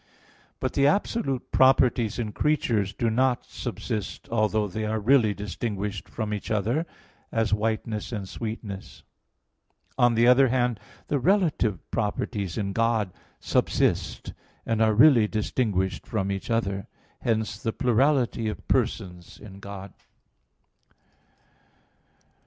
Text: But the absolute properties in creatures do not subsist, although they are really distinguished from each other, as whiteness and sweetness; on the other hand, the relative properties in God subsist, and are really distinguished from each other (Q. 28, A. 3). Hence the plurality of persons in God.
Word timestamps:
But 0.59 0.73
the 0.73 0.87
absolute 0.87 1.51
properties 1.51 2.17
in 2.17 2.31
creatures 2.31 2.91
do 2.91 3.11
not 3.11 3.45
subsist, 3.45 4.27
although 4.29 4.67
they 4.67 4.83
are 4.83 4.99
really 4.99 5.35
distinguished 5.35 6.09
from 6.09 6.33
each 6.33 6.49
other, 6.49 6.87
as 7.31 7.53
whiteness 7.53 8.11
and 8.11 8.27
sweetness; 8.27 9.03
on 9.99 10.15
the 10.15 10.25
other 10.25 10.47
hand, 10.47 10.79
the 11.05 11.19
relative 11.19 11.77
properties 11.91 12.57
in 12.57 12.73
God 12.73 13.13
subsist, 13.39 14.33
and 14.65 14.81
are 14.81 14.95
really 14.95 15.27
distinguished 15.27 16.07
from 16.07 16.31
each 16.31 16.49
other 16.49 16.87
(Q. 17.21 17.21
28, 17.21 17.21
A. 17.21 17.23
3). 17.23 17.29
Hence 17.35 17.59
the 17.61 17.73
plurality 17.73 18.47
of 18.47 18.67
persons 18.67 19.39
in 19.39 19.59
God. 19.59 19.93